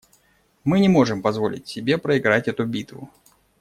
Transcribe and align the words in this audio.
Мы 0.63 0.79
не 0.79 0.89
можем 0.89 1.21
позволить 1.21 1.67
себе 1.67 1.99
проиграть 1.99 2.47
эту 2.47 2.65
битву. 2.65 3.11